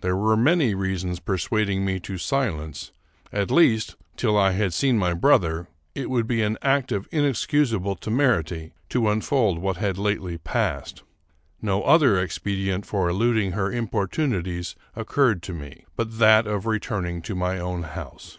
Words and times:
There 0.00 0.16
were 0.16 0.34
many 0.34 0.74
reasons 0.74 1.20
persuading 1.20 1.84
me 1.84 2.00
to 2.00 2.16
silence; 2.16 2.90
at 3.30 3.50
least, 3.50 3.96
till 4.16 4.34
I 4.34 4.52
had 4.52 4.72
seen 4.72 4.96
my 4.96 5.12
brother, 5.12 5.68
it 5.94 6.08
would 6.08 6.26
be 6.26 6.40
an 6.40 6.56
act 6.62 6.90
of 6.90 7.06
inexcusable 7.12 7.96
temerity 7.96 8.72
to 8.88 9.10
unfold 9.10 9.58
what 9.58 9.76
had 9.76 9.98
lately 9.98 10.38
passed. 10.38 11.02
No 11.60 11.82
other 11.82 12.18
expedient 12.18 12.86
for 12.86 13.10
eluding 13.10 13.52
her 13.52 13.70
importunities 13.70 14.74
occurred 14.96 15.42
to 15.42 15.52
me 15.52 15.84
but 15.96 16.18
that 16.18 16.46
of 16.46 16.64
returning 16.64 17.20
to 17.20 17.34
my 17.34 17.58
own 17.58 17.82
house. 17.82 18.38